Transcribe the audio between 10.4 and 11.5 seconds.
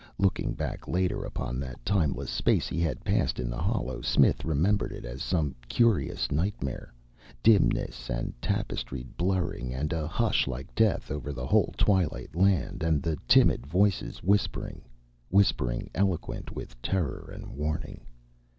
like death over the